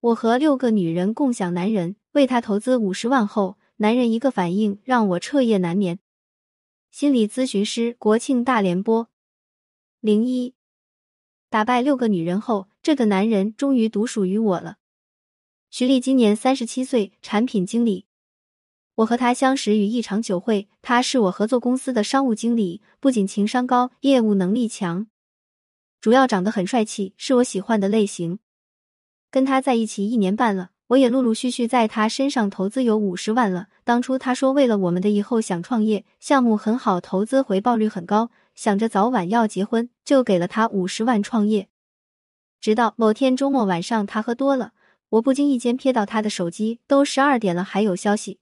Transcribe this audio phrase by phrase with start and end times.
[0.00, 5.98] 我和六个女人共享男人，为他投资五十万后，男人一个反应让我彻夜难眠。
[6.92, 9.08] 心理咨询师国庆大联播
[10.00, 10.54] 零一，
[11.50, 14.76] 打败六个女人后，这个男人终于独属于我了。
[15.68, 18.06] 徐丽今年三十七岁，产品经理。
[18.94, 25.08] 我和他相识于一场酒会，他是我合作公司的商务经理，不仅情商高，业务能力强，
[26.00, 28.38] 主要长得很帅气，是我喜欢的类型。
[29.30, 33.68] 跟他在一起一年半了，我也陆陆续续在他身上投资有五十万了。
[33.84, 41.68] 当初他说为了我们的以后想创业，项目很好，投资回报率很高，想着早晚要结婚，就给了他五十万创业。
[42.60, 44.72] 直到某天周末晚上，他喝多了，
[45.10, 48.40] 我不经意间瞥到他的手机，都十二点了还有消息，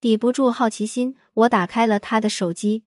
[0.00, 2.84] 抵不住好奇心，我打开了他的手机，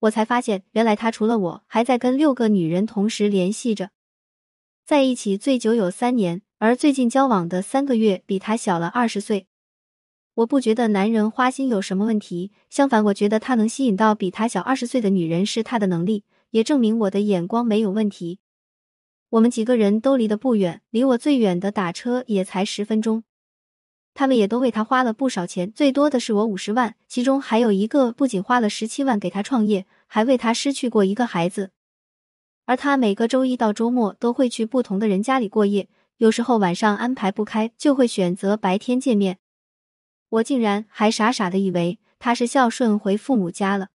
[0.00, 3.90] 我才发现原来他除了我，还在跟六个女人同时联系着。
[4.84, 9.46] 在一起最久有三年，而最近交往的三个月比他小了二十岁。
[10.34, 18.40] 我不觉得男人花心有什么问题，相反，我觉得他能吸引到比他小二十岁的女人是他的能力，也证明我的眼光没有问题。
[19.30, 23.22] 我们几个人都离得不远，离我最远的打车也才十分钟。
[24.14, 31.70] 他们也都为他花了不少钱，最多的是我五十万，其中还有一个不仅花了十七万给他创业，还为他失去过一个孩子。
[32.72, 39.36] 而他每个周一到周末都会去不同的人家里过夜，有时候晚上安排不开，就会选择白天见面。
[40.30, 43.88] 我竟然还傻傻的以为他是孝顺回父母家了。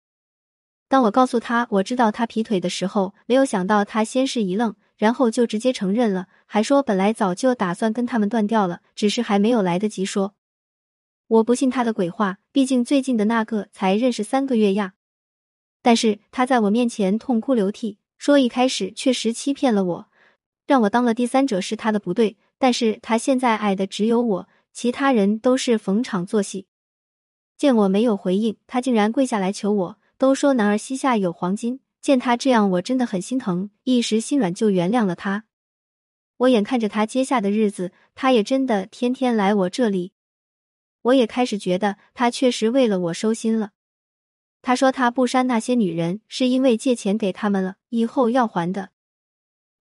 [0.89, 10.35] 当我告诉他我知道他劈腿的时候，没有想到他先是一愣，然后就直接承认了，还说本来早就打算跟他们断掉了，只是还没有来得及说。
[11.29, 14.93] 我不信他的鬼话，毕竟最近的那个才认识三个月呀。
[15.81, 17.97] 但是他在我面前痛哭流涕。
[18.19, 20.07] 说一开始确实欺骗了我，
[20.67, 26.67] 让我当了第三者是他的不对，但是他现在爱的只有我，其他人都是逢场作戏。
[27.57, 29.99] 见我没有回应，他竟然跪下来求我。
[30.19, 35.45] 都说男儿膝下有黄金，见他这样，我真的很心疼，一时心软就原谅了他。
[36.39, 40.13] 我眼看着他接下的日子，他也真的天天来我这里，
[41.03, 43.73] 我也开始觉得他确实为了我收心了。
[44.63, 48.91] 他说他不删那些女人，是因为借钱给他们了，以后要还的。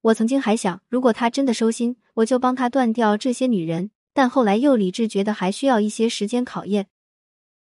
[0.01, 3.91] 我曾经还想，如果他真的收心，我就帮他断掉这些女人。
[4.13, 6.87] 但后来又理智觉得还需要一些时间考验。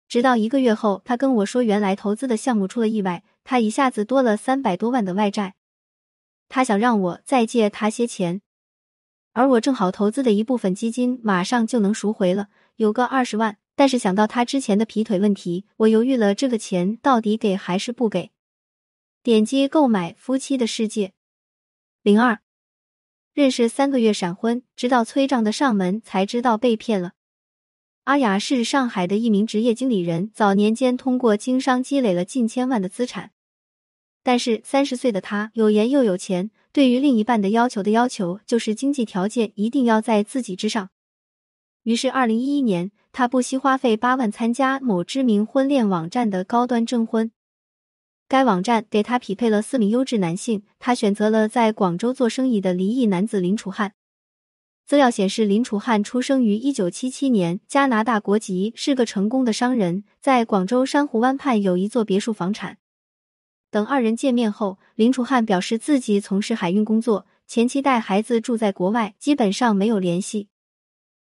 [0.08, 5.54] 直到一个月后，他跟我说，原来投资的项目出了意外，他一下子多了三百多万的外债。
[6.48, 8.42] 他想让我再借他些钱，
[9.32, 13.58] 而我正好投资的一部分基金马上就能赎回了，有个二十万。
[13.76, 18.32] 但是想到他之前的劈腿问题，我犹豫了，这个钱到底给还是不给？
[19.24, 21.06] 点击购买《夫妻的世界》
[22.02, 22.40] 零二，
[23.32, 27.12] 认识三个月闪婚，直到催账的上门才知道被骗了。
[28.02, 33.30] 阿雅是上海的一名职业经理人，早年间通过经商积累了近千万的资产，
[34.24, 40.90] 但是三十岁的她有颜又有钱，对于另一半的要求的要求就是经济条件一定要在自己之上。
[41.84, 47.30] 于是，二零一一年，他不惜花费八万参加某知名婚恋网站的高端征婚。
[48.32, 53.92] 该网站给他匹配了四名优质男性，他选择了在广州做生意的离异男子林楚汉。
[54.86, 62.78] 资料显示，林楚汉出生于一九七七年，加拿大国籍，是个成功的商人，在广州珊瑚湾畔有一座别墅房产。
[63.70, 70.48] 等二人见面后，林楚汉表示自己从事海运工作，前妻带孩子住在国外，基本上没有联系。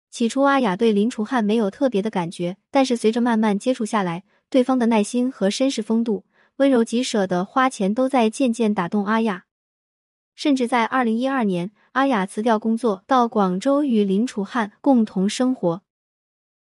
[0.08, 6.24] 起初，阿雅对林楚汉没有特别的感觉，但是随着慢慢接触下来，对方的耐心和绅士风度、
[6.56, 9.44] 温柔及舍得花钱，都在渐渐打动阿雅。
[10.34, 15.82] 甚至在二零一二年，阿雅辞掉工作，到广州与林楚汉共同生活。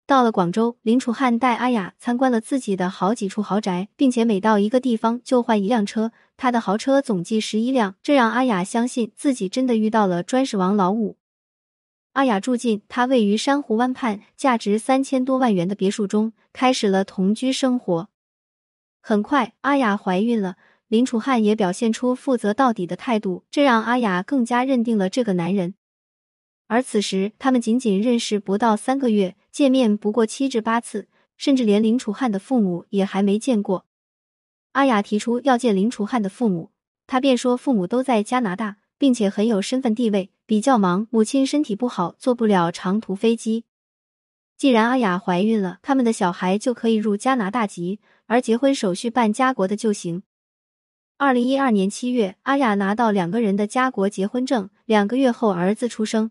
[0.06, 11.16] 到了广州，林楚汉带阿雅参观了自己的好几处豪宅，并且每到一个地方就换一辆车，他的豪车总计十一辆，这让阿雅相信自己真的遇到了砖石王老五。
[12.12, 18.08] 阿雅住进他位于珊瑚湾畔、价值三千多万元的别墅中，开始了同居生活。
[19.06, 20.56] 很快，阿雅怀孕了，
[20.88, 25.74] 林楚汉也表现出负责到底的态度，这让阿雅更加认定了这个男人。
[26.68, 33.84] 而此时，他们仅仅认识不到三个月，见面不过七至八次，甚至连林楚汉的父母也还没见过。
[34.72, 36.70] 阿雅提出要见林楚汉的父母，
[37.06, 38.78] 他便说父母都在加拿大。
[38.96, 41.08] 并且很有身份地位，比较忙。
[41.10, 43.64] 母亲身体不好，坐不了长途飞机。
[44.56, 50.22] 既然阿雅怀孕了，他们的小孩就可以入加拿大籍，而结婚手续办家国的就行。
[51.16, 56.30] 二零一二年七月，阿雅拿到两个人的家国结婚证，两个月后儿子出生。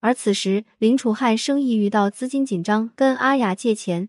[0.00, 4.08] 而此时林楚汉生意遇到资金紧张，跟阿雅借钱，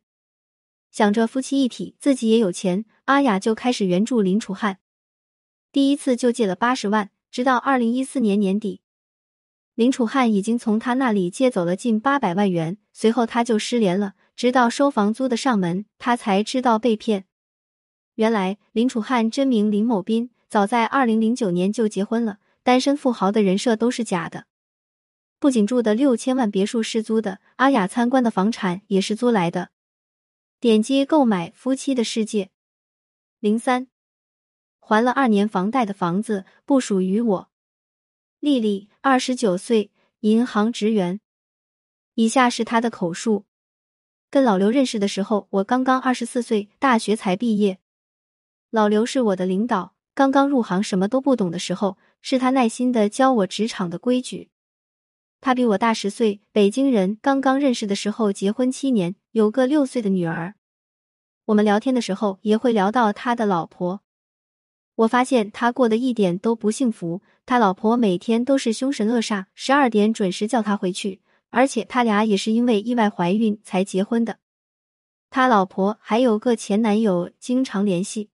[0.89, 4.79] 想着夫妻一体，自己也有钱，阿雅就开始援助林楚汉。
[5.71, 8.81] 第一次就借了八十万，直到二零一四年年底，
[9.75, 17.25] 林楚汉已经从他那里借走了近八百万元，随后他就失联了，直到收房租的上门，他才知道被骗。
[18.15, 24.45] 原来林楚汉真名林某斌，早在二零零九年就结婚了，单身富豪的人设都是假的。
[25.39, 29.69] 不仅住的六千万别墅是租的，阿雅参观的房产也是租来的。
[30.59, 32.49] 点击购买夫妻的世界。
[33.39, 33.87] 零三，
[34.79, 37.49] 还了二年房贷的房子不属于我。
[38.39, 39.91] 丽丽，二十九岁，
[40.21, 41.19] 银行职员。
[42.13, 43.45] 以下是她的口述：
[44.33, 47.77] 跟老刘认识的时候，我刚刚二十四岁，大学才毕业。
[48.71, 54.49] 老刘是我的领导，刚刚入行什么都不懂的时候，是他耐心的教我职场的规矩。
[55.39, 57.19] 他比我大十岁，北京人。
[57.21, 60.55] 刚刚认识的时候，结婚七年，有个六岁的女儿。
[61.45, 64.01] 我们聊天的时候也会聊到他的老婆。
[64.95, 71.21] 我发现他过得一点都不幸福，他老婆每天都是凶神恶煞，十二点准时叫他回去。
[71.53, 74.39] 而且他俩也是因为意外怀孕才结婚的。
[75.29, 78.31] 他老婆还有个前男友，经常联系。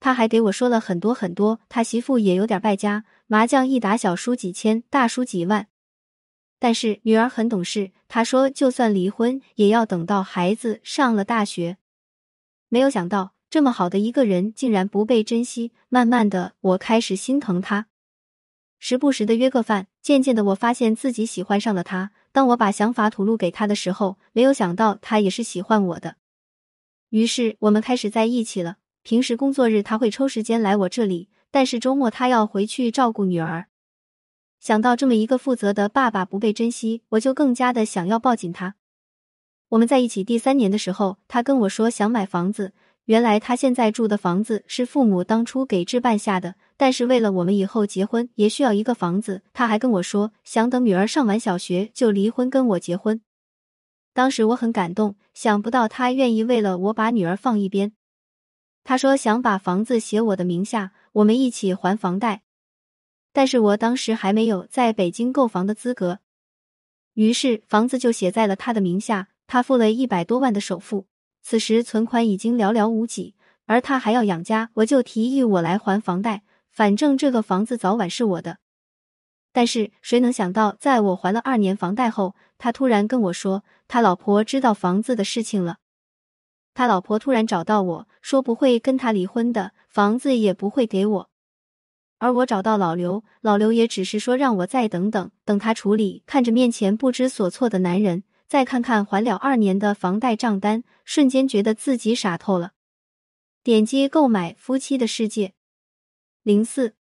[0.00, 5.68] 他还给我说了很多很多，他媳妇也有点败家，麻将一打小输几千，大输几万。
[6.58, 11.76] 但是女儿很懂事，她说就算离婚也要等到孩子上了大学。
[12.70, 17.88] 没有想到这么好的一个人竟然不被珍惜，慢慢的我开始心疼他，
[18.78, 22.12] 时不时的约个饭，渐渐的我发现自己喜欢上了他。
[22.32, 26.16] 当我把想法吐露给他的时候，没有想到他也是喜欢我的，
[27.10, 28.78] 于是我们开始在一起了。
[29.02, 33.66] 平时工作日他会抽时间来我这里，但是周末他要回去照顾女儿。
[34.60, 38.76] 想到这么一个负责的爸爸不被珍惜，我就更加的想要抱紧他。
[39.70, 42.72] 我们在一起第三年的时候，他跟我说想买房子。
[43.06, 53.20] 原来他现在住的房子是父母当初给置办下的，但是为了我们以后结婚也需要一个房子，他还跟我说想等女儿上完小学就离婚跟我结婚。
[54.12, 57.92] 当时我很感动，想不到他愿意为了我把女儿放一边。
[58.82, 62.42] 他说想把房子写我的名下，我们一起还房贷。
[63.32, 66.18] 但是我当时还没有在北京购房的资格，
[67.14, 69.28] 于是房子就写在了他的名下。
[69.46, 71.06] 他付了一百多万的首付，
[71.44, 73.36] 此时存款已经寥寥无几，
[73.66, 78.58] 而他还要养家，我就提议我来还房贷，反正这个房子早晚是我的。
[79.52, 85.76] 但是谁能想到，在我还了二年房贷后，他突然跟我说，他老婆知道房子的事情了。
[86.72, 91.30] 他老婆突然找到我说不会跟他离婚的，房子也不会给我。
[92.18, 96.22] 而我找到老刘，老刘也只是说让我再等等，等他处理。
[96.24, 102.72] 看着面前不知所措的男人，再看看还了二年的房贷账单，瞬间觉得自己傻透了。
[103.62, 105.48] 点击购买《夫妻的世界》
[106.44, 106.96] 零四，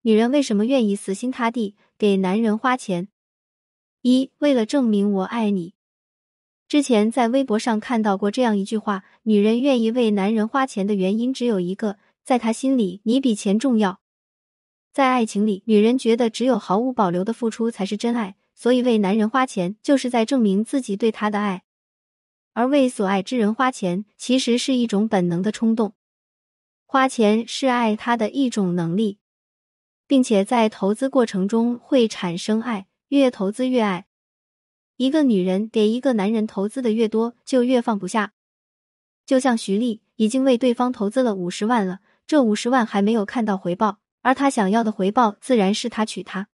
[0.00, 3.08] 女人为什么愿意死心塌地给男人花钱？
[4.00, 5.74] 一，为了证明我爱你。
[6.66, 14.00] 之前在微博上看到过这样一句话：女人愿意为男人花钱的原因只有一个，在她心里，你比钱重要。
[14.90, 21.64] 在爱情里，女人觉得只有毫无保留的付出才是真爱，所以为男人花钱就是在证明自己对他的爱。
[22.54, 25.92] 而为所爱之人花钱，其实是一种本能的冲动。
[26.88, 29.18] 花钱是爱他的一种能力，
[30.06, 34.06] 并且在投资过程中会产生爱，越投资越爱。
[34.96, 38.32] 一个女人给一个男人投资的越多，就越放不下。
[39.26, 43.98] 就像徐丽已经为对方投资了五十万了，这五十万还没有看到回报。
[44.22, 46.48] 而他想要的回报，自然是他娶她。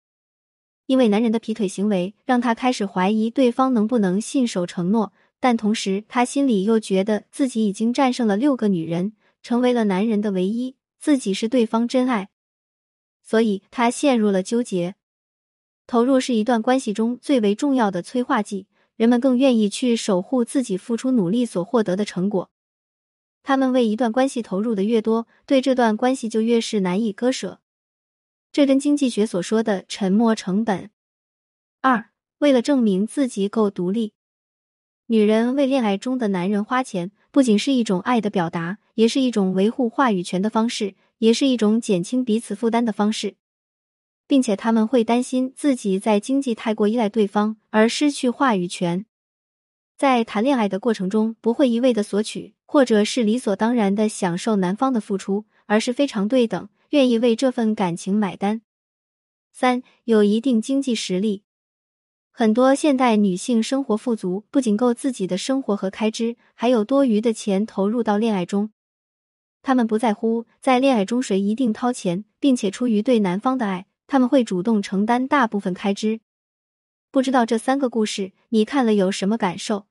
[0.86, 9.12] 因为男人的劈腿行为，让他开始怀疑对方能不能信守承诺，但同时他心里又觉得自己已经战胜了六个女人，
[9.42, 12.30] 成为了男人的唯一，自己是对方真爱，
[13.22, 14.94] 所以他陷入了纠结。
[15.86, 22.50] 投入是一段关系中最为重要的催化剂，人们更愿意去守护自己付出努力所获得的成果。
[23.42, 27.60] 他们为一段关系投入的越多，对这段关系就越是难以割舍。
[28.52, 30.90] 这跟经济学所说的沉没成本。
[31.80, 34.12] 二，为了证明自己够独立，
[35.06, 43.36] 女人为恋爱中的男人花钱，不仅是一种爱的表达，也是一种维护话语权的方式，也是一种减轻彼此负担的方式，
[44.26, 49.06] 并且他们会担心自己在经济太过依赖对方而失去话语权。
[49.96, 56.68] 在谈恋爱的过程中，不会一味的索取，或者是理所当然的享受男方的付出，而是非常对等。
[56.90, 58.60] 愿意为这份感情买单。
[59.50, 61.44] 三有一定经济实力，
[62.34, 68.72] 很多现代女性生活富足，不仅够自己的生活和开支，还有多余的钱投入到恋爱中。
[69.60, 76.20] 她们不在乎在恋爱中谁一定掏钱，并且出于对男方的爱，他们会主动承担大部分开支。
[77.10, 79.86] 不知道这三个故事你看了有什么感受？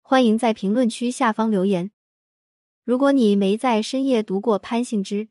[0.00, 1.90] 欢迎在评论区下方留言。
[2.84, 5.28] 如果你没在深夜读过潘幸之，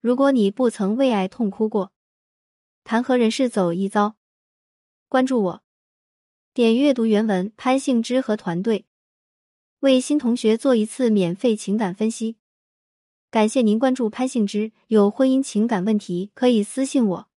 [0.00, 1.90] 如果你不曾为爱痛哭过，
[2.84, 4.14] 谈何人世走一遭？
[5.14, 5.62] 关注我，
[6.52, 7.52] 点阅读原文。
[7.56, 8.84] 潘幸之和团队
[9.78, 12.34] 为新同学做一次免费情感分析。
[13.30, 17.28] 感谢您关注潘幸之，有婚姻情感问题可以私信我。